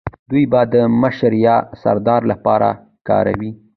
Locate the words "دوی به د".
0.29-0.75